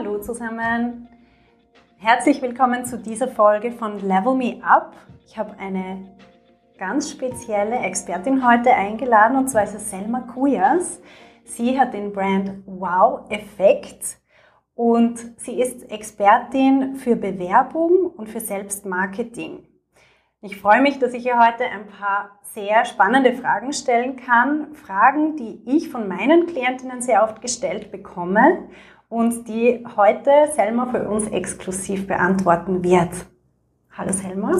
[0.00, 1.08] Hallo zusammen.
[1.98, 4.96] Herzlich willkommen zu dieser Folge von Level Me Up.
[5.26, 6.16] Ich habe eine
[6.78, 11.02] ganz spezielle Expertin heute eingeladen und zwar ist es Selma Kujas.
[11.44, 14.16] Sie hat den Brand Wow Effekt
[14.74, 19.68] und sie ist Expertin für Bewerbung und für Selbstmarketing.
[20.40, 24.72] Ich freue mich, dass ich ihr heute ein paar sehr spannende Fragen stellen kann.
[24.72, 28.70] Fragen, die ich von meinen Klientinnen sehr oft gestellt bekomme
[29.10, 33.10] und die heute Selma für uns exklusiv beantworten wird.
[33.92, 34.56] Hallo Selma.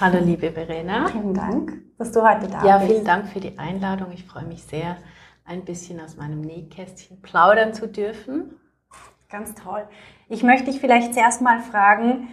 [0.00, 1.06] Hallo liebe Verena.
[1.08, 2.64] Vielen Dank, dass du heute da bist.
[2.64, 4.10] Ja, vielen Dank für die Einladung.
[4.12, 4.96] Ich freue mich sehr,
[5.44, 8.58] ein bisschen aus meinem Nähkästchen plaudern zu dürfen.
[9.28, 9.86] Ganz toll.
[10.30, 12.28] Ich möchte dich vielleicht zuerst mal fragen,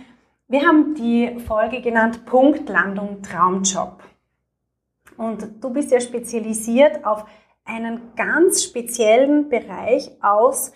[0.48, 4.02] wir haben die Folge genannt Punktlandung Traumjob.
[5.18, 7.26] Und du bist ja spezialisiert auf
[7.66, 10.72] einen ganz speziellen Bereich aus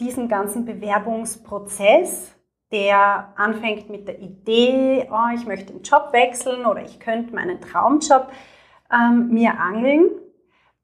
[0.00, 2.34] diesen ganzen Bewerbungsprozess,
[2.70, 7.60] der anfängt mit der Idee, oh, ich möchte den Job wechseln oder ich könnte meinen
[7.60, 8.30] Traumjob
[8.92, 10.10] ähm, mir angeln,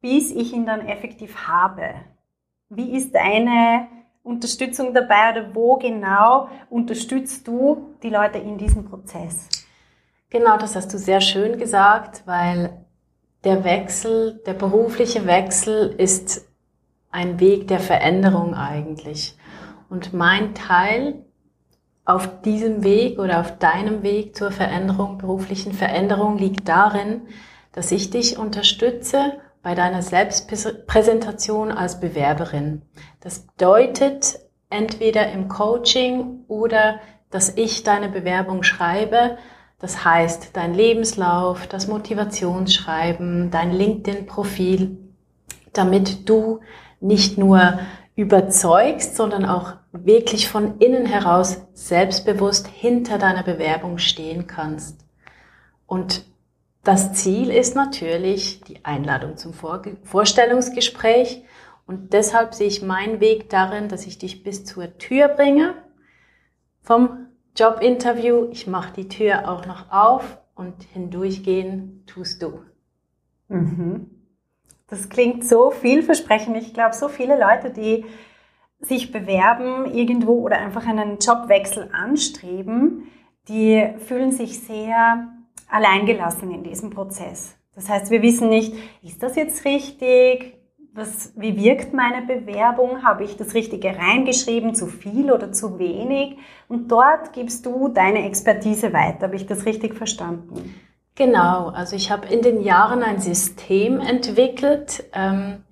[0.01, 1.95] bis ich ihn dann effektiv habe.
[2.69, 3.89] Wie ist deine
[4.23, 9.49] Unterstützung dabei oder wo genau unterstützt du die Leute in diesem Prozess?
[10.31, 12.85] Genau, das hast du sehr schön gesagt, weil
[13.45, 16.49] der Wechsel, der berufliche Wechsel ist
[17.15, 19.37] ein Weg der Veränderung eigentlich.
[19.89, 21.25] Und mein Teil
[22.05, 27.23] auf diesem Weg oder auf deinem Weg zur Veränderung, beruflichen Veränderung liegt darin,
[27.71, 32.83] dass ich dich unterstütze bei deiner Selbstpräsentation als Bewerberin.
[33.21, 36.99] Das bedeutet entweder im Coaching oder
[37.31, 39.39] dass ich deine Bewerbung schreibe.
[39.79, 44.99] Das heißt, dein Lebenslauf, das Motivationsschreiben, dein LinkedIn-Profil,
[45.73, 46.61] damit du
[47.01, 47.79] nicht nur
[48.17, 55.05] überzeugst, sondern auch wirklich von innen heraus selbstbewusst hinter deiner Bewerbung stehen kannst.
[55.87, 56.25] Und
[56.85, 61.43] das Ziel ist natürlich die Einladung zum Vorstellungsgespräch.
[61.87, 65.75] Und deshalb sehe ich meinen Weg darin, dass ich dich bis zur Tür bringe
[66.83, 67.27] vom
[67.57, 68.49] Jobinterview.
[68.51, 72.61] Ich mache die Tür auch noch auf und hindurchgehen tust du.
[73.49, 74.11] Mhm.
[74.95, 76.57] Das klingt so vielversprechend.
[76.57, 78.05] Ich glaube, so viele Leute, die
[78.79, 83.09] sich bewerben irgendwo oder einfach einen Jobwechsel anstreben,
[83.49, 85.33] die fühlen sich sehr
[85.69, 87.57] alleingelassen in diesem Prozess.
[87.75, 88.73] Das heißt, wir wissen nicht,
[89.03, 90.61] ist das jetzt richtig?
[90.93, 93.03] Was, wie wirkt meine Bewerbung?
[93.03, 94.77] Habe ich das Richtige reingeschrieben?
[94.77, 96.39] Zu viel oder zu wenig?
[96.69, 99.23] Und dort gibst du deine Expertise weiter.
[99.23, 100.73] Habe ich das richtig verstanden?
[101.17, 105.63] Genau, also ich habe in den Jahren ein System entwickelt, ähm,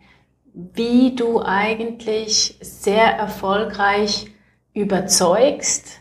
[0.55, 4.29] wie du eigentlich sehr erfolgreich
[4.73, 6.01] überzeugst.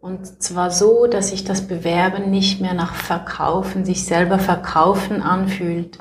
[0.00, 5.98] Und zwar so, dass sich das Bewerben nicht mehr nach Verkaufen, sich selber verkaufen anfühlt.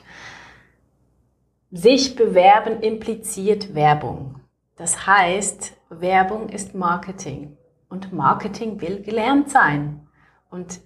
[1.72, 4.42] Sich bewerben impliziert Werbung.
[4.76, 7.58] Das heißt, Werbung ist Marketing.
[7.90, 10.08] Und Marketing will gelernt sein.
[10.52, 10.82] Und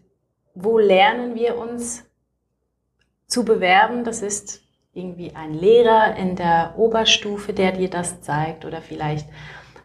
[0.62, 2.06] wo lernen wir uns
[3.28, 4.04] zu bewerben?
[4.04, 4.62] Das ist
[4.94, 9.28] irgendwie ein Lehrer in der Oberstufe, der dir das zeigt oder vielleicht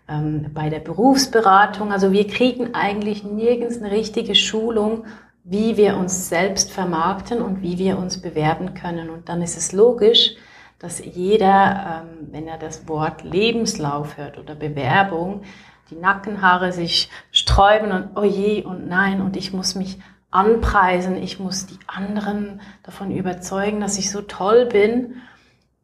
[0.09, 1.93] ähm, bei der Berufsberatung.
[1.93, 5.05] Also wir kriegen eigentlich nirgends eine richtige Schulung,
[5.45, 9.11] wie wir uns selbst vermarkten und wie wir uns bewerben können.
[9.11, 10.35] Und dann ist es logisch,
[10.79, 15.43] dass jeder, ähm, wenn er das Wort Lebenslauf hört oder Bewerbung,
[15.91, 19.99] die Nackenhaare sich sträuben und oh je und nein und ich muss mich
[20.35, 25.17] anpreisen, ich muss die anderen davon überzeugen, dass ich so toll bin.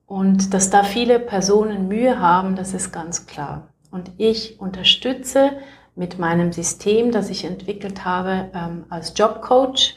[0.07, 3.69] Und dass da viele Personen Mühe haben, das ist ganz klar.
[3.93, 5.53] Und ich unterstütze
[5.95, 9.95] mit meinem System, das ich entwickelt habe ähm, als Jobcoach,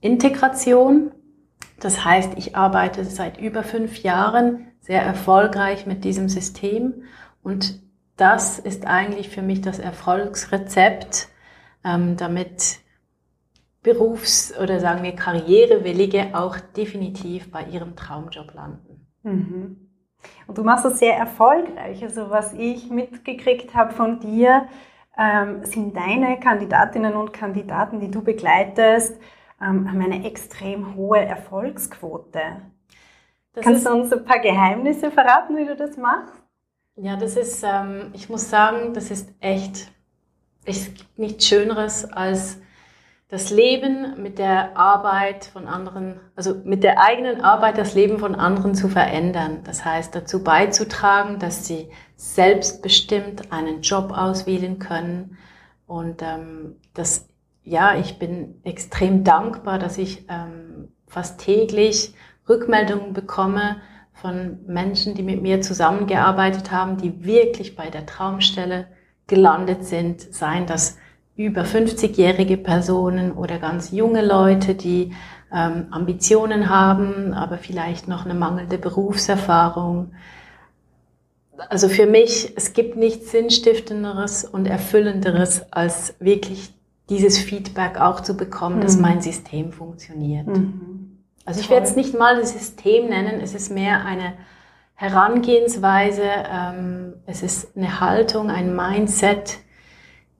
[0.00, 1.10] Integration.
[1.80, 7.02] Das heißt, ich arbeite seit über fünf Jahren sehr erfolgreich mit diesem System.
[7.42, 7.80] Und
[8.16, 11.28] das ist eigentlich für mich das Erfolgsrezept,
[11.84, 12.78] ähm, damit
[13.86, 19.06] Berufs- oder sagen wir Karrierewillige auch definitiv bei ihrem Traumjob landen.
[19.22, 19.76] Mhm.
[20.48, 22.02] Und du machst das sehr erfolgreich.
[22.02, 24.66] Also was ich mitgekriegt habe von dir,
[25.16, 29.20] ähm, sind deine Kandidatinnen und Kandidaten, die du begleitest,
[29.62, 32.40] ähm, haben eine extrem hohe Erfolgsquote.
[33.52, 36.34] Das Kannst du uns ein paar Geheimnisse verraten, wie du das machst?
[36.96, 39.92] Ja, das ist, ähm, ich muss sagen, das ist echt,
[40.64, 42.60] es gibt nichts Schöneres als
[43.28, 48.36] das Leben mit der Arbeit von anderen, also mit der eigenen Arbeit das Leben von
[48.36, 49.62] anderen zu verändern.
[49.64, 55.36] Das heißt, dazu beizutragen, dass sie selbstbestimmt einen Job auswählen können.
[55.86, 57.28] Und ähm, das,
[57.64, 62.14] ja, ich bin extrem dankbar, dass ich ähm, fast täglich
[62.48, 63.78] Rückmeldungen bekomme
[64.12, 68.86] von Menschen, die mit mir zusammengearbeitet haben, die wirklich bei der Traumstelle
[69.26, 70.96] gelandet sind, seien das
[71.36, 75.12] über 50-jährige Personen oder ganz junge Leute, die
[75.52, 80.12] ähm, Ambitionen haben, aber vielleicht noch eine mangelnde Berufserfahrung.
[81.68, 86.74] Also für mich, es gibt nichts Sinnstiftenderes und Erfüllenderes, als wirklich
[87.08, 88.82] dieses Feedback auch zu bekommen, mhm.
[88.82, 90.46] dass mein System funktioniert.
[90.46, 91.18] Mhm.
[91.44, 94.32] Also ich werde es nicht mal ein System nennen, es ist mehr eine
[94.94, 99.58] Herangehensweise, ähm, es ist eine Haltung, ein Mindset,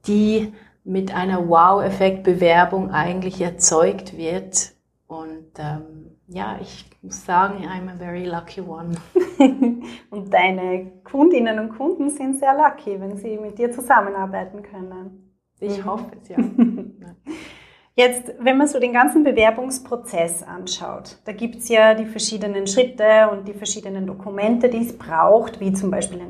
[0.06, 0.52] die
[0.86, 4.72] mit einer Wow-Effekt-Bewerbung eigentlich erzeugt wird.
[5.08, 8.92] Und ähm, ja, ich muss sagen, I'm a very lucky one.
[10.10, 15.34] und deine Kundinnen und Kunden sind sehr lucky, wenn sie mit dir zusammenarbeiten können.
[15.58, 15.86] Ich mhm.
[15.86, 16.36] hoffe es, ja.
[17.98, 23.30] Jetzt, wenn man so den ganzen Bewerbungsprozess anschaut, da gibt es ja die verschiedenen Schritte
[23.32, 26.20] und die verschiedenen Dokumente, die es braucht, wie zum Beispiel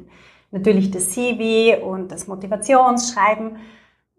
[0.52, 3.56] natürlich das CV und das Motivationsschreiben.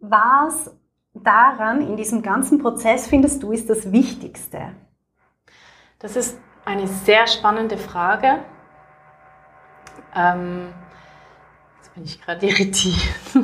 [0.09, 0.71] Was
[1.13, 4.71] daran in diesem ganzen Prozess findest du ist das Wichtigste?
[5.99, 8.39] Das ist eine sehr spannende Frage.
[10.15, 10.73] Ähm,
[11.77, 12.95] jetzt bin ich gerade irritiert.
[13.33, 13.43] das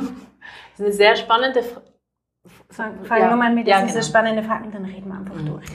[0.74, 1.84] ist eine sehr spannende Frage.
[2.70, 4.06] Fang ja, nur mal mit ja, dieser genau.
[4.06, 5.46] spannende Frage dann reden wir einfach mhm.
[5.46, 5.66] durch.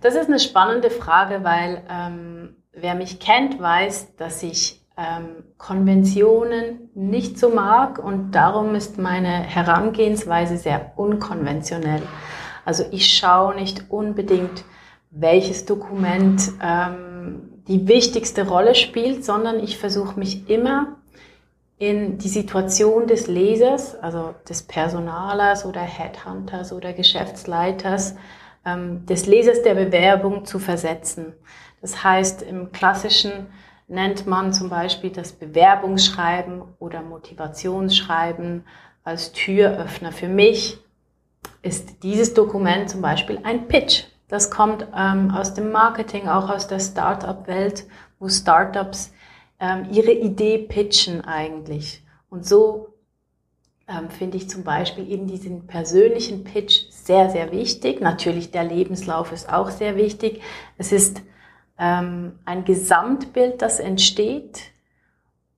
[0.00, 6.90] Das ist eine spannende Frage, weil ähm, wer mich kennt, weiß, dass ich ähm, Konventionen
[6.94, 12.02] nicht so mag und darum ist meine Herangehensweise sehr unkonventionell.
[12.64, 14.64] Also ich schaue nicht unbedingt,
[15.10, 20.96] welches Dokument ähm, die wichtigste Rolle spielt, sondern ich versuche mich immer
[21.78, 28.14] in die Situation des Lesers, also des Personalers oder Headhunters oder Geschäftsleiters,
[28.64, 31.32] ähm, des Lesers der Bewerbung zu versetzen.
[31.80, 33.46] Das heißt, im klassischen
[33.86, 38.64] nennt man zum Beispiel das Bewerbungsschreiben oder Motivationsschreiben
[39.02, 40.12] als Türöffner.
[40.12, 40.78] Für mich
[41.62, 44.04] ist dieses Dokument zum Beispiel ein Pitch.
[44.28, 47.84] Das kommt ähm, aus dem Marketing, auch aus der Startup-Welt,
[48.18, 49.12] wo Startups
[49.60, 52.02] ähm, ihre Idee pitchen eigentlich.
[52.30, 52.94] Und so
[53.86, 58.00] ähm, finde ich zum Beispiel eben diesen persönlichen Pitch sehr, sehr wichtig.
[58.00, 60.40] Natürlich der Lebenslauf ist auch sehr wichtig.
[60.78, 61.20] Es ist
[61.78, 64.72] ähm, ein Gesamtbild, das entsteht.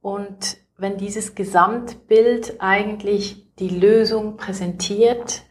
[0.00, 5.42] Und wenn dieses Gesamtbild eigentlich die Lösung präsentiert,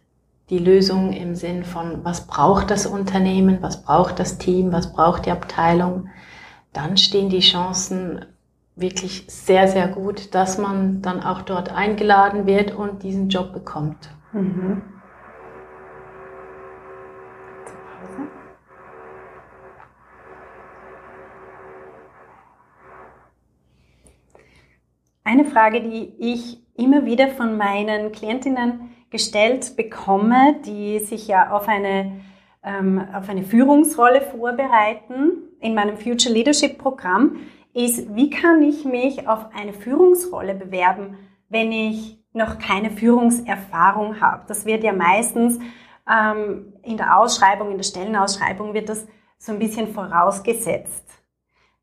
[0.50, 5.26] die Lösung im Sinn von, was braucht das Unternehmen, was braucht das Team, was braucht
[5.26, 6.10] die Abteilung,
[6.72, 8.26] dann stehen die Chancen
[8.76, 14.10] wirklich sehr, sehr gut, dass man dann auch dort eingeladen wird und diesen Job bekommt.
[14.34, 14.82] Mhm.
[25.28, 31.68] Eine Frage, die ich immer wieder von meinen Klientinnen gestellt bekomme, die sich ja auf
[31.68, 32.22] eine,
[32.64, 37.38] ähm, auf eine Führungsrolle vorbereiten in meinem Future Leadership Programm,
[37.74, 41.18] ist, wie kann ich mich auf eine Führungsrolle bewerben,
[41.50, 44.44] wenn ich noch keine Führungserfahrung habe?
[44.48, 45.58] Das wird ja meistens
[46.08, 49.08] ähm, in der Ausschreibung, in der Stellenausschreibung wird das
[49.40, 51.25] so ein bisschen vorausgesetzt.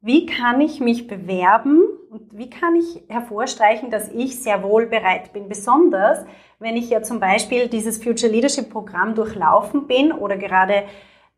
[0.05, 1.81] Wie kann ich mich bewerben
[2.11, 5.49] und wie kann ich hervorstreichen, dass ich sehr wohl bereit bin?
[5.49, 6.27] Besonders,
[6.59, 10.83] wenn ich ja zum Beispiel dieses Future Leadership Programm durchlaufen bin oder gerade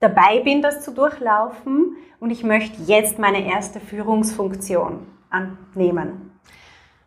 [0.00, 6.33] dabei bin, das zu durchlaufen und ich möchte jetzt meine erste Führungsfunktion annehmen.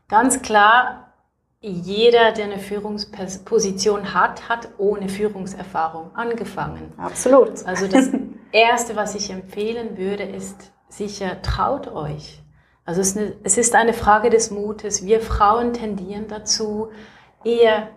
[0.10, 1.12] Ganz klar,
[1.60, 6.94] jeder, der eine Führungsposition hat, hat ohne Führungserfahrung angefangen.
[6.98, 7.66] Absolut.
[7.66, 8.12] Also das
[8.52, 12.42] Erste, was ich empfehlen würde, ist, sicher, traut euch.
[12.86, 15.06] Also es ist, eine, es ist eine Frage des Mutes.
[15.06, 16.90] Wir Frauen tendieren dazu,
[17.44, 17.90] eher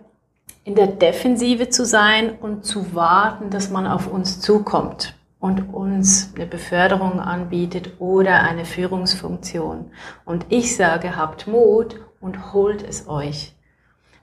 [0.63, 6.33] in der Defensive zu sein und zu warten, dass man auf uns zukommt und uns
[6.35, 9.91] eine Beförderung anbietet oder eine Führungsfunktion.
[10.23, 13.55] Und ich sage, habt Mut und holt es euch.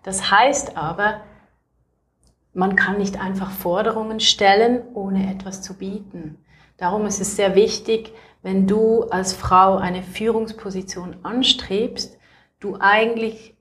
[0.04, 1.22] Das heißt aber,
[2.54, 6.38] man kann nicht einfach Forderungen stellen, ohne etwas zu bieten.
[6.76, 12.18] Darum ist es sehr wichtig, wenn du als Frau eine Führungsposition anstrebst,
[12.60, 13.56] du eigentlich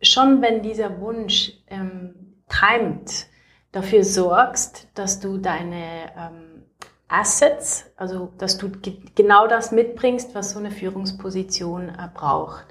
[0.00, 3.26] schon, wenn dieser Wunsch ähm, keimt,
[3.72, 6.64] dafür sorgst, dass du deine ähm,
[7.08, 8.70] Assets, also dass du
[9.14, 12.66] genau das mitbringst, was so eine Führungsposition äh, braucht.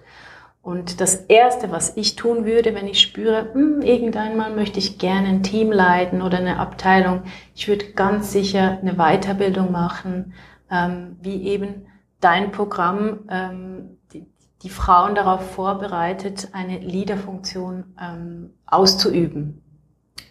[0.64, 5.28] Und das Erste, was ich tun würde, wenn ich spüre, hm, irgendeinmal möchte ich gerne
[5.28, 7.24] ein Team leiten oder eine Abteilung,
[7.56, 10.34] ich würde ganz sicher eine Weiterbildung machen,
[10.72, 11.88] ähm, wie eben
[12.20, 14.25] dein Programm ähm, die,
[14.63, 19.63] die, Frauen darauf vorbereitet, eine Leaderfunktion ähm, auszuüben.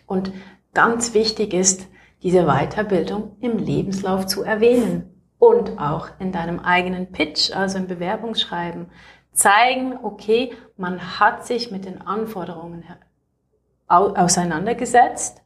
[0.07, 0.33] Und
[0.73, 1.89] ganz wichtig ist,
[2.23, 8.91] diese Weiterbildung im Lebenslauf zu erwähnen und auch in deinem eigenen Pitch, also im Bewerbungsschreiben
[9.33, 12.85] zeigen, okay, man hat sich mit den Anforderungen
[13.87, 15.40] auseinandergesetzt.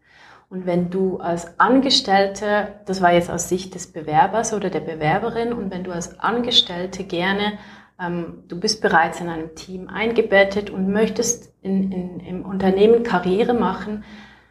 [0.54, 5.52] Und wenn du als Angestellte, das war jetzt aus Sicht des Bewerbers oder der Bewerberin,
[5.52, 7.54] und wenn du als Angestellte gerne,
[8.00, 13.52] ähm, du bist bereits in einem Team eingebettet und möchtest in, in, im Unternehmen Karriere
[13.52, 14.04] machen,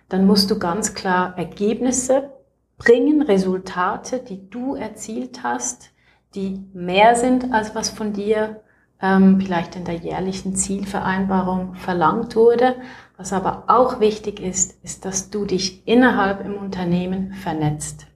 [0.09, 2.31] dann musst du ganz klar Ergebnisse
[2.77, 5.91] bringen, Resultate, die du erzielt hast,
[6.35, 8.62] die mehr sind, als was von dir
[9.03, 12.77] ähm, vielleicht in der jährlichen Zielvereinbarung verlangt wurde.
[13.17, 18.07] Was aber auch wichtig ist, ist, dass du dich innerhalb im Unternehmen vernetzt.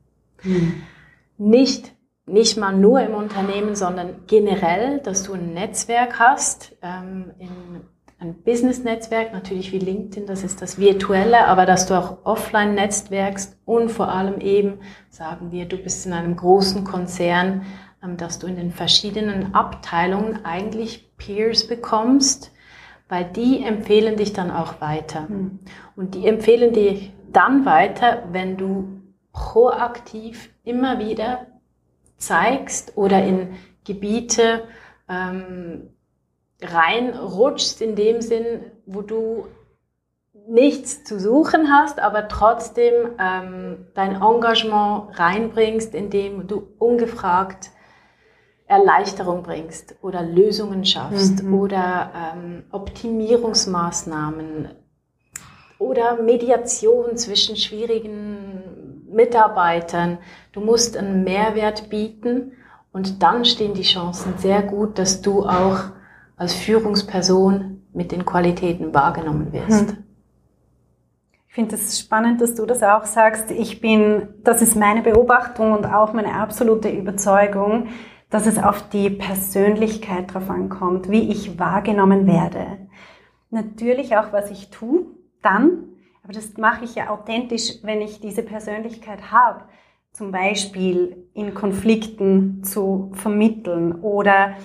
[0.43, 0.81] Mhm.
[1.37, 1.93] Nicht,
[2.25, 7.49] nicht mal nur im Unternehmen, sondern generell, dass du ein Netzwerk hast, ähm, in,
[8.19, 13.59] ein Business-Netzwerk, natürlich wie LinkedIn, das ist das virtuelle, aber dass du auch offline netzwerkst
[13.63, 14.79] und vor allem eben,
[15.11, 17.61] sagen wir, du bist in einem großen Konzern,
[18.01, 22.51] dass du in den verschiedenen Abteilungen eigentlich Peers bekommst,
[23.09, 25.27] weil die empfehlen dich dann auch weiter.
[25.29, 25.59] Mhm.
[25.95, 29.01] Und die empfehlen dich dann weiter, wenn du
[29.33, 31.47] proaktiv immer wieder
[32.17, 34.63] zeigst oder in Gebiete
[35.07, 35.89] ähm,
[36.61, 39.47] reinrutschst, in dem Sinn, wo du
[40.47, 47.71] nichts zu suchen hast, aber trotzdem ähm, dein Engagement reinbringst, indem du ungefragt
[48.67, 51.53] Erleichterung bringst oder Lösungen schaffst mhm.
[51.53, 54.69] oder ähm, Optimierungsmaßnahmen
[55.79, 60.17] oder Mediation zwischen schwierigen Mitarbeitern.
[60.51, 62.51] Du musst einen Mehrwert bieten
[62.91, 65.79] und dann stehen die Chancen sehr gut, dass du auch
[66.35, 69.87] als Führungsperson mit den Qualitäten wahrgenommen wirst.
[69.87, 70.03] Mhm.
[71.47, 73.49] Ich finde es spannend, dass du das auch sagst.
[73.49, 77.87] Ich bin, das ist meine Beobachtung und auch meine absolute Überzeugung,
[78.29, 82.87] dass es auf die Persönlichkeit drauf ankommt, wie ich wahrgenommen werde.
[83.49, 85.05] Natürlich auch, was ich tue,
[85.41, 85.83] dann,
[86.23, 89.63] aber das mache ich ja authentisch, wenn ich diese Persönlichkeit habe.
[90.11, 94.55] Zum Beispiel in Konflikten zu vermitteln oder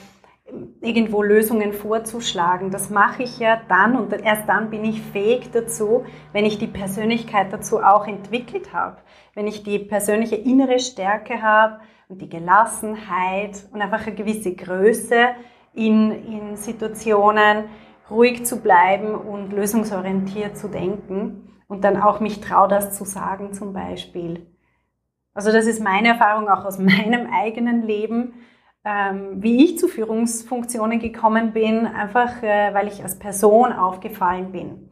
[0.80, 2.70] irgendwo Lösungen vorzuschlagen.
[2.70, 6.66] Das mache ich ja dann und erst dann bin ich fähig dazu, wenn ich die
[6.66, 8.98] Persönlichkeit dazu auch entwickelt habe,
[9.34, 11.80] wenn ich die persönliche innere Stärke habe,
[12.18, 15.28] die Gelassenheit und einfach eine gewisse Größe
[15.72, 17.64] in, in Situationen,
[18.10, 23.52] ruhig zu bleiben und lösungsorientiert zu denken und dann auch mich traue, das zu sagen
[23.54, 24.46] zum Beispiel.
[25.34, 28.34] Also das ist meine Erfahrung auch aus meinem eigenen Leben,
[28.84, 34.90] ähm, wie ich zu Führungsfunktionen gekommen bin, einfach äh, weil ich als Person aufgefallen bin.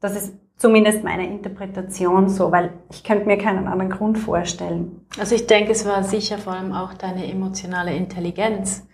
[0.00, 5.06] Das ist zumindest meine Interpretation so, weil ich könnte mir keinen anderen Grund vorstellen.
[5.18, 8.86] Also ich denke, es war sicher vor allem auch deine emotionale Intelligenz,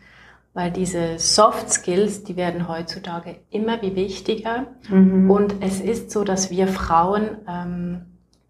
[0.53, 4.67] weil diese Soft Skills, die werden heutzutage immer wie wichtiger.
[4.89, 5.31] Mhm.
[5.31, 8.03] Und es ist so, dass wir Frauen ähm,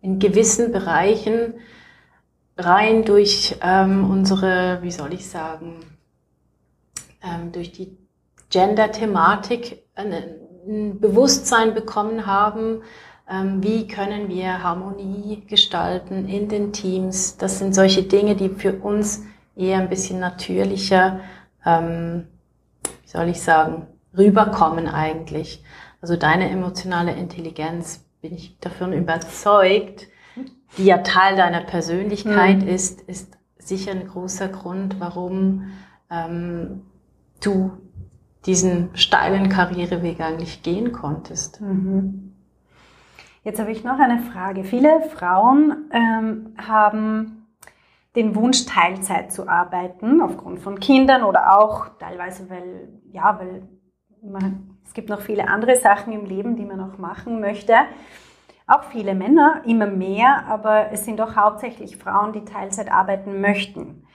[0.03, 1.55] in gewissen Bereichen
[2.59, 5.81] rein durch ähm, unsere, wie soll ich sagen,
[7.23, 7.97] ähm, durch die
[8.51, 9.85] Gender-Thematik
[10.67, 12.83] ein Bewusstsein bekommen haben,
[13.29, 17.37] ähm, wie können wir Harmonie gestalten in den Teams.
[17.37, 19.23] Das sind solche Dinge, die für uns
[19.57, 21.21] eher ein bisschen natürlicher,
[21.65, 22.27] ähm,
[22.83, 25.63] wie soll ich sagen, rüberkommen eigentlich.
[26.01, 30.09] Also deine emotionale Intelligenz, bin ich davon überzeugt,
[30.79, 32.69] die ja Teil deiner Persönlichkeit mhm.
[32.69, 35.73] ist, ist sicher ein großer Grund, warum
[36.11, 36.83] ähm,
[37.43, 37.73] du
[38.47, 41.61] diesen steilen Karriereweg eigentlich gehen konntest.
[41.61, 42.33] Mhm.
[43.43, 44.65] Jetzt habe ich noch eine Frage.
[44.65, 47.47] Viele Frauen ähm, haben
[48.17, 53.69] den Wunsch, Teilzeit zu arbeiten, aufgrund von Kindern oder auch teilweise, weil, ja, weil
[54.23, 57.75] man, es gibt noch viele andere Sachen im Leben, die man noch machen möchte.
[58.67, 64.07] Auch viele Männer, immer mehr, aber es sind doch hauptsächlich Frauen, die Teilzeit arbeiten möchten.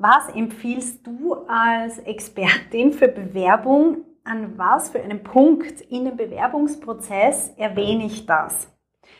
[0.00, 4.04] Was empfiehlst du als Expertin für Bewerbung?
[4.22, 8.72] An was für einem Punkt in dem Bewerbungsprozess erwähne ich das?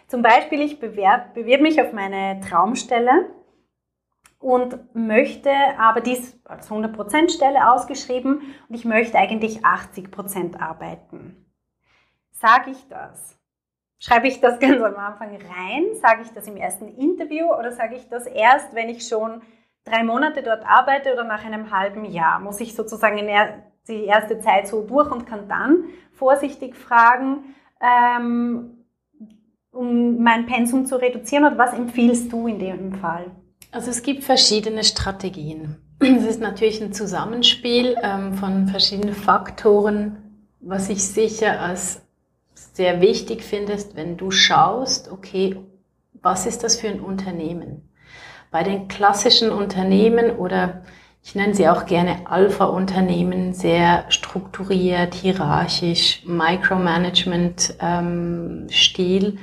[0.06, 3.30] Zum Beispiel, ich bewerbe, bewerbe mich auf meine Traumstelle
[4.38, 11.44] und möchte aber dies als 100% Stelle ausgeschrieben und ich möchte eigentlich 80% arbeiten.
[12.30, 13.36] Sage ich das?
[13.98, 15.86] Schreibe ich das ganz am Anfang rein?
[15.94, 19.42] Sage ich das im ersten Interview oder sage ich das erst, wenn ich schon
[19.88, 22.40] drei Monate dort arbeite oder nach einem halben Jahr?
[22.40, 23.18] Muss ich sozusagen
[23.88, 28.84] die erste Zeit so durch und kann dann vorsichtig fragen, ähm,
[29.72, 33.26] um mein Pensum zu reduzieren oder was empfiehlst du in dem Fall?
[33.70, 35.76] Also es gibt verschiedene Strategien.
[36.00, 40.46] Es ist natürlich ein Zusammenspiel ähm, von verschiedenen Faktoren.
[40.60, 42.02] Was ich sicher als
[42.54, 45.56] sehr wichtig finde, ist, wenn du schaust, okay,
[46.22, 47.87] was ist das für ein Unternehmen?
[48.50, 50.80] Bei den klassischen Unternehmen oder
[51.22, 59.38] ich nenne sie auch gerne Alpha-Unternehmen, sehr strukturiert, hierarchisch, Micromanagement-Stil, ähm,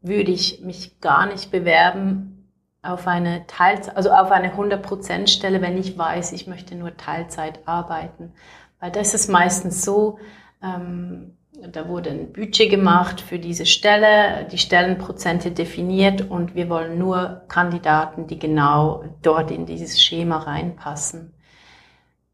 [0.00, 2.48] würde ich mich gar nicht bewerben
[2.82, 7.60] auf eine Teilzeit, also auf eine 100% Stelle, wenn ich weiß, ich möchte nur Teilzeit
[7.66, 8.32] arbeiten.
[8.80, 10.18] Weil das ist meistens so,
[10.60, 11.36] ähm,
[11.70, 17.42] da wurde ein Budget gemacht für diese Stelle, die Stellenprozente definiert und wir wollen nur
[17.48, 21.34] Kandidaten, die genau dort in dieses Schema reinpassen.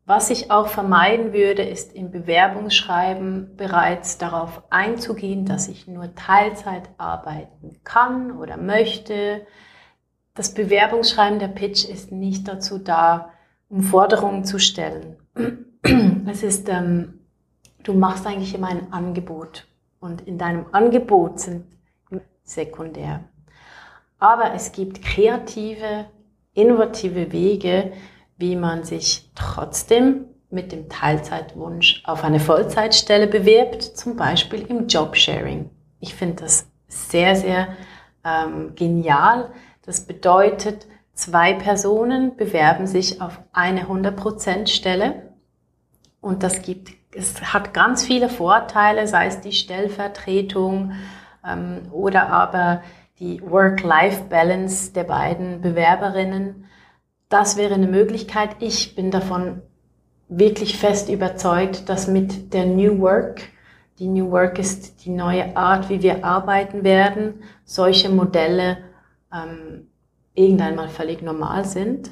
[0.07, 6.89] Was ich auch vermeiden würde, ist im Bewerbungsschreiben bereits darauf einzugehen, dass ich nur Teilzeit
[6.97, 9.47] arbeiten kann oder möchte,
[10.35, 13.33] das Bewerbungsschreiben der Pitch ist nicht dazu da,
[13.69, 15.17] um Forderungen zu stellen.
[16.27, 17.19] Es ist, ähm,
[17.83, 19.67] du machst eigentlich immer ein Angebot
[20.01, 21.65] und in deinem Angebot sind
[22.45, 23.25] sekundär.
[24.19, 26.07] Aber es gibt kreative,
[26.55, 27.93] innovative Wege,
[28.37, 35.71] wie man sich trotzdem mit dem Teilzeitwunsch auf eine Vollzeitstelle bewirbt, zum Beispiel im Jobsharing.
[36.01, 37.77] Ich finde das sehr, sehr
[38.25, 39.51] ähm, genial,
[39.85, 45.33] das bedeutet, zwei Personen bewerben sich auf eine 100% Stelle
[46.21, 50.93] und das gibt, es hat ganz viele Vorteile, sei es die Stellvertretung
[51.47, 52.83] ähm, oder aber
[53.19, 56.67] die Work-Life-Balance der beiden Bewerberinnen.
[57.29, 58.51] Das wäre eine Möglichkeit.
[58.61, 59.63] Ich bin davon
[60.29, 63.43] wirklich fest überzeugt, dass mit der New Work,
[63.99, 68.79] die New Work ist die neue Art, wie wir arbeiten werden, solche Modelle
[69.33, 69.89] ähm,
[70.35, 72.11] irgendwann mal völlig normal sind.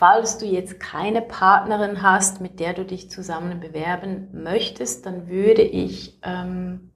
[0.00, 5.60] Falls du jetzt keine Partnerin hast, mit der du dich zusammen bewerben möchtest, dann würde
[5.60, 6.90] ich ähm,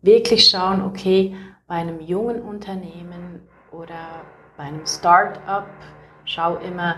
[0.00, 3.42] wirklich schauen, okay, bei einem jungen Unternehmen
[3.72, 4.22] oder
[4.56, 5.68] bei einem Start-up,
[6.24, 6.96] schau immer,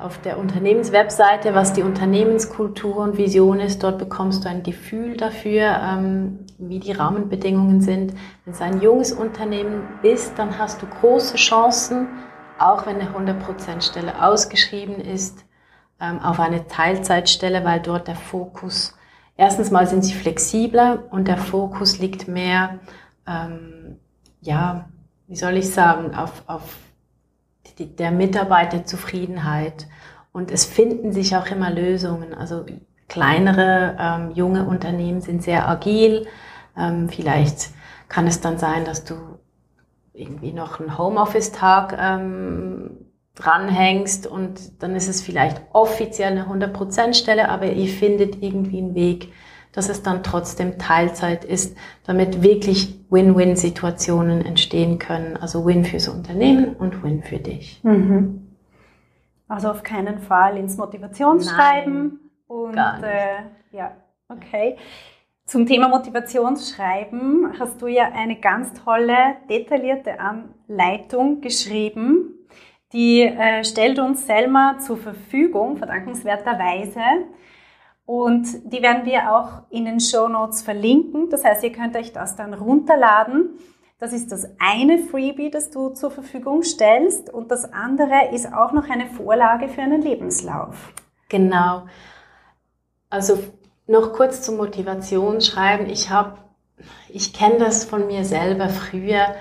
[0.00, 3.82] auf der Unternehmenswebseite, was die Unternehmenskultur und Vision ist.
[3.82, 8.12] Dort bekommst du ein Gefühl dafür, ähm, wie die Rahmenbedingungen sind.
[8.44, 12.08] Wenn es ein junges Unternehmen ist, dann hast du große Chancen,
[12.60, 15.44] auch wenn eine 100% Stelle ausgeschrieben ist,
[16.00, 18.96] ähm, auf eine Teilzeitstelle, weil dort der Fokus,
[19.36, 22.80] erstens mal sind sie flexibler und der Fokus liegt mehr,
[23.26, 23.98] ähm,
[24.40, 24.88] ja,
[25.26, 26.76] wie soll ich sagen, auf, auf
[27.78, 29.86] die, der Mitarbeiterzufriedenheit.
[30.32, 32.34] Und es finden sich auch immer Lösungen.
[32.34, 32.64] Also
[33.08, 36.26] kleinere, ähm, junge Unternehmen sind sehr agil.
[36.76, 37.70] Ähm, vielleicht
[38.08, 39.14] kann es dann sein, dass du
[40.20, 42.90] irgendwie noch einen Homeoffice-Tag ähm,
[43.34, 49.32] dranhängst und dann ist es vielleicht offiziell eine 100%-Stelle, aber ihr findet irgendwie einen Weg,
[49.72, 55.36] dass es dann trotzdem Teilzeit ist, damit wirklich Win-Win-Situationen entstehen können.
[55.36, 57.80] Also Win fürs Unternehmen und Win für dich.
[57.84, 58.48] Mhm.
[59.48, 61.94] Also auf keinen Fall ins Motivationsschreiben.
[61.94, 63.92] Nein, und äh, ja,
[64.28, 64.76] okay.
[65.50, 72.46] Zum Thema Motivationsschreiben hast du ja eine ganz tolle, detaillierte Anleitung geschrieben.
[72.92, 77.00] Die äh, stellt uns Selma zur Verfügung, verdankenswerterweise.
[78.06, 81.30] Und die werden wir auch in den Show Notes verlinken.
[81.30, 83.58] Das heißt, ihr könnt euch das dann runterladen.
[83.98, 87.28] Das ist das eine Freebie, das du zur Verfügung stellst.
[87.28, 90.92] Und das andere ist auch noch eine Vorlage für einen Lebenslauf.
[91.28, 91.86] Genau.
[93.08, 93.40] Also
[93.90, 95.90] noch kurz zum Motivationsschreiben.
[95.90, 96.38] Ich habe
[97.08, 99.34] ich kenne das von mir selber früher.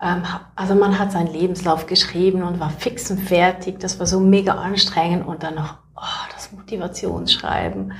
[0.00, 0.22] Ähm,
[0.54, 3.80] also man hat seinen Lebenslauf geschrieben und war fix und fertig.
[3.80, 7.92] Das war so mega anstrengend und dann noch oh, das Motivationsschreiben.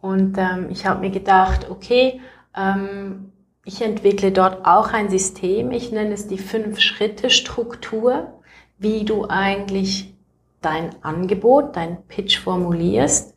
[0.00, 2.20] Und ähm, ich habe mir gedacht, okay,
[2.56, 3.32] ähm,
[3.64, 5.70] ich entwickle dort auch ein System.
[5.70, 8.32] Ich nenne es die Fünf-Schritte-Struktur,
[8.78, 10.12] wie du eigentlich
[10.60, 13.36] dein Angebot, dein Pitch formulierst.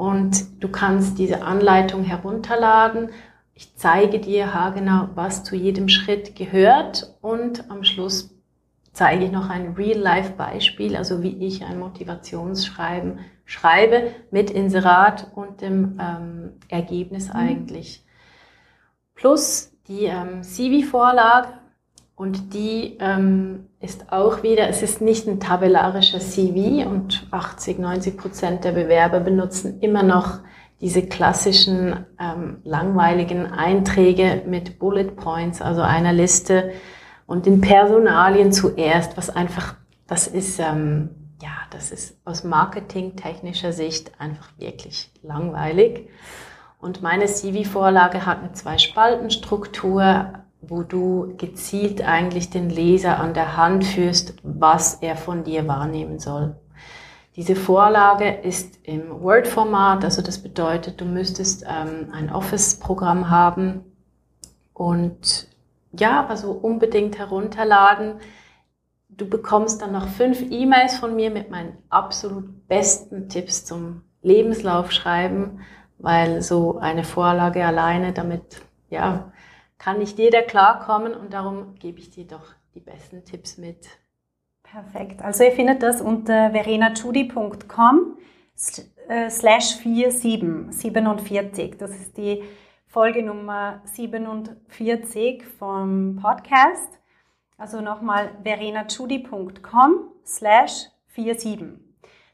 [0.00, 3.10] Und du kannst diese Anleitung herunterladen.
[3.52, 7.14] Ich zeige dir haargenau, was zu jedem Schritt gehört.
[7.20, 8.34] Und am Schluss
[8.94, 15.98] zeige ich noch ein Real-Life-Beispiel, also wie ich ein Motivationsschreiben schreibe mit Inserat und dem
[16.00, 17.36] ähm, Ergebnis mhm.
[17.36, 18.02] eigentlich
[19.14, 21.59] plus die ähm, CV-Vorlage
[22.20, 28.18] und die ähm, ist auch wieder, es ist nicht ein tabellarischer CV und 80, 90
[28.18, 30.40] Prozent der Bewerber benutzen immer noch
[30.82, 36.72] diese klassischen ähm, langweiligen Einträge mit Bullet Points, also einer Liste
[37.24, 41.08] und den Personalien zuerst, was einfach, das ist, ähm,
[41.40, 46.10] ja, das ist aus marketingtechnischer Sicht einfach wirklich langweilig.
[46.80, 50.34] Und meine CV-Vorlage hat eine Zwei-Spalten-Struktur,
[50.70, 56.18] wo du gezielt eigentlich den Leser an der Hand führst, was er von dir wahrnehmen
[56.18, 56.56] soll.
[57.36, 63.84] Diese Vorlage ist im Word-Format, also das bedeutet, du müsstest ähm, ein Office-Programm haben
[64.72, 65.48] und
[65.92, 68.14] ja, also unbedingt herunterladen.
[69.08, 74.92] Du bekommst dann noch fünf E-Mails von mir mit meinen absolut besten Tipps zum Lebenslauf
[74.92, 75.60] schreiben
[76.02, 79.32] weil so eine Vorlage alleine damit, ja,
[79.80, 83.88] kann nicht jeder klarkommen und darum gebe ich dir doch die besten Tipps mit.
[84.62, 85.22] Perfekt.
[85.22, 88.18] Also ihr findet das unter verenachudi.com
[89.08, 91.78] äh, slash 47, 47.
[91.78, 92.44] Das ist die
[92.86, 97.00] Folge Nummer 47 vom Podcast.
[97.56, 101.78] Also nochmal verenachudi.com slash 47.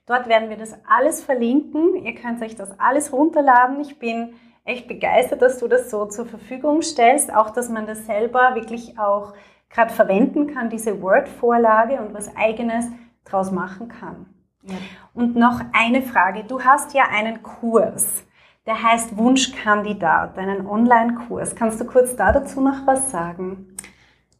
[0.06, 2.04] Dort werden wir das alles verlinken.
[2.04, 3.80] Ihr könnt euch das alles runterladen.
[3.80, 4.34] Ich bin
[4.66, 7.32] echt begeistert, dass du das so zur Verfügung stellst.
[7.34, 9.32] Auch, dass man das selber wirklich auch
[9.70, 12.86] gerade verwenden kann, diese Word-Vorlage und was eigenes
[13.24, 14.26] draus machen kann.
[14.62, 14.76] Ja.
[15.14, 16.44] Und noch eine Frage.
[16.44, 18.24] Du hast ja einen Kurs,
[18.66, 21.54] der heißt Wunschkandidat, einen Online-Kurs.
[21.54, 23.76] Kannst du kurz da dazu noch was sagen?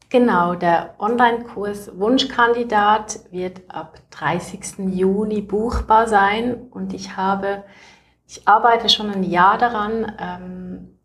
[0.08, 4.78] Genau, der Online-Kurs Wunschkandidat wird ab 30.
[4.94, 7.64] Juni buchbar sein und ich habe,
[8.26, 10.12] ich arbeite schon ein Jahr daran.
[10.18, 10.98] Ähm,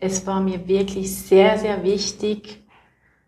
[0.00, 2.64] es war mir wirklich sehr, sehr wichtig,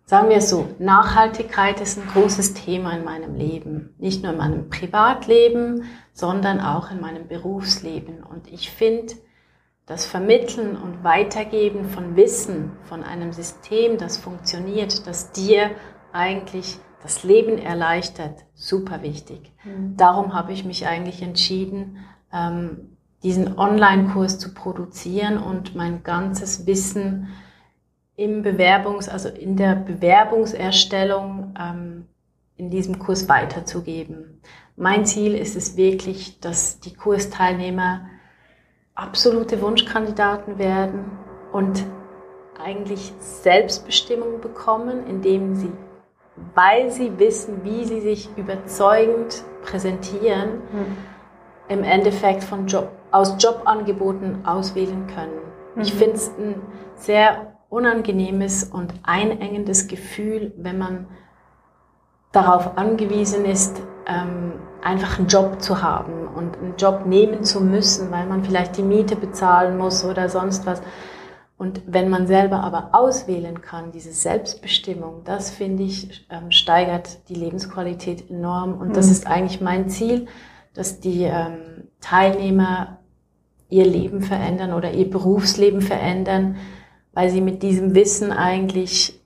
[0.05, 3.95] sagen wir so, Nachhaltigkeit ist ein großes Thema in meinem Leben.
[3.99, 8.23] Nicht nur in meinem Privatleben, sondern auch in meinem Berufsleben.
[8.23, 9.15] Und ich finde,
[9.87, 15.71] das Vermitteln und Weitergeben von Wissen, von einem System, das funktioniert, das dir
[16.13, 19.53] eigentlich das Leben erleichtert, super wichtig.
[19.65, 19.97] Mhm.
[19.97, 21.99] Darum habe ich mich eigentlich entschieden,
[22.33, 27.29] ähm, diesen Online-Kurs zu produzieren und mein ganzes Wissen
[28.17, 32.07] im Bewerbungs-, also in der Bewerbungserstellung ähm,
[32.57, 34.41] in diesem Kurs weiterzugeben.
[34.77, 38.07] Mein Ziel ist es wirklich, dass die Kursteilnehmer
[38.95, 41.05] absolute Wunschkandidaten werden
[41.53, 41.85] und
[42.59, 45.73] eigentlich Selbstbestimmung bekommen, indem sie,
[46.55, 50.97] weil sie wissen, wie sie sich überzeugend präsentieren, mhm.
[51.69, 55.41] im Endeffekt von Job, aus Jobangeboten auswählen können.
[55.75, 55.83] Mhm.
[55.83, 56.61] Ich finde es ein
[56.95, 61.07] sehr unangenehmes und einengendes Gefühl, wenn man
[62.33, 68.11] darauf angewiesen ist, ähm, einfach einen Job zu haben und einen Job nehmen zu müssen,
[68.11, 70.83] weil man vielleicht die Miete bezahlen muss oder sonst was.
[71.59, 77.35] Und wenn man selber aber auswählen kann, diese Selbstbestimmung, das finde ich, ähm, steigert die
[77.35, 78.79] Lebensqualität enorm.
[78.79, 78.93] Und mhm.
[78.93, 80.27] das ist eigentlich mein Ziel,
[80.75, 82.99] dass die ähm, Teilnehmer
[83.69, 86.57] ihr Leben verändern oder ihr Berufsleben verändern,
[87.13, 89.21] weil sie mit diesem Wissen eigentlich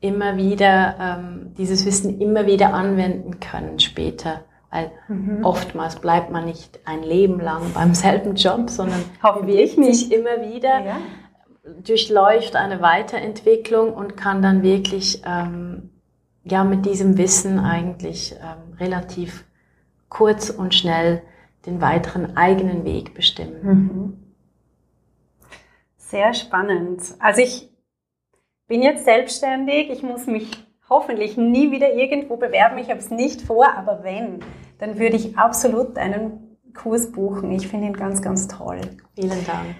[0.00, 4.44] immer wieder, ähm, dieses Wissen immer wieder anwenden können später.
[4.70, 5.44] Weil mhm.
[5.44, 9.04] oftmals bleibt man nicht ein Leben lang beim selben Job, sondern
[9.40, 10.96] bewegt sich immer wieder, ja.
[11.84, 15.90] durchläuft eine Weiterentwicklung und kann dann wirklich ähm,
[16.44, 19.44] ja mit diesem Wissen eigentlich ähm, relativ
[20.08, 21.22] kurz und schnell
[21.66, 23.62] den weiteren eigenen Weg bestimmen.
[23.62, 24.16] Mhm.
[25.96, 27.02] Sehr spannend.
[27.18, 27.70] Also ich
[28.66, 30.50] bin jetzt selbstständig, ich muss mich
[30.88, 32.78] hoffentlich nie wieder irgendwo bewerben.
[32.78, 34.40] Ich habe es nicht vor, aber wenn,
[34.78, 37.52] dann würde ich absolut einen Kurs buchen.
[37.52, 38.80] Ich finde ihn ganz, ganz toll.
[39.14, 39.76] Vielen Dank.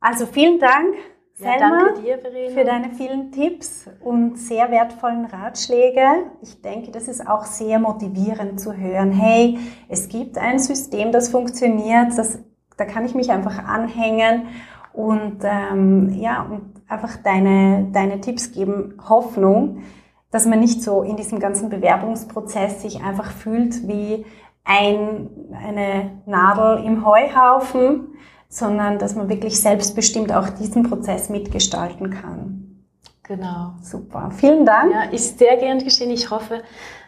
[0.00, 0.94] Also vielen Dank,
[1.42, 2.50] Ja, danke dir, Verena.
[2.54, 6.02] für deine vielen Tipps und sehr wertvollen Ratschläge.
[6.42, 9.12] Ich denke, das ist auch sehr motivierend zu hören.
[9.12, 12.38] Hey, es gibt ein System, das funktioniert, das,
[12.76, 14.48] da kann ich mich einfach anhängen
[14.92, 19.82] und ähm, ja, und einfach deine, deine Tipps geben Hoffnung,
[20.30, 24.24] dass man nicht so in diesem ganzen Bewerbungsprozess sich einfach fühlt wie
[24.64, 28.14] ein, eine Nadel im Heuhaufen,
[28.50, 32.82] sondern dass man wirklich selbstbestimmt auch diesen Prozess mitgestalten kann.
[33.22, 33.74] Genau.
[33.80, 34.32] Super.
[34.32, 34.92] Vielen Dank.
[34.92, 36.10] Ja, ist sehr gern geschehen.
[36.10, 36.62] Ich hoffe,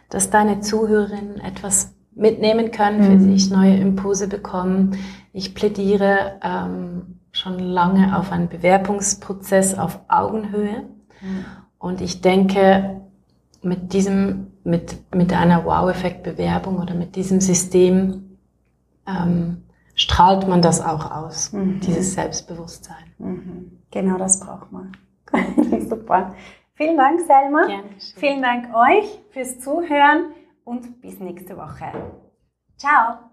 [0.09, 3.11] dass deine Zuhörerinnen etwas mitnehmen können, mhm.
[3.11, 4.97] für sich neue Impulse bekommen.
[5.33, 10.83] Ich plädiere ähm, schon lange auf einen Bewerbungsprozess auf Augenhöhe.
[11.21, 11.45] Mhm.
[11.77, 13.01] Und ich denke,
[13.61, 18.37] mit diesem, mit, mit einer Wow-Effekt-Bewerbung oder mit diesem System
[19.05, 19.63] ähm,
[19.95, 21.79] strahlt man das auch aus, mhm.
[21.79, 23.13] dieses Selbstbewusstsein.
[23.17, 23.83] Mhm.
[23.91, 24.91] Genau das braucht man.
[25.87, 26.35] Super.
[26.75, 27.67] Vielen Dank, Selma.
[27.67, 27.89] Gerne.
[28.15, 31.91] Vielen Dank euch fürs Zuhören und bis nächste Woche.
[32.77, 33.32] Ciao.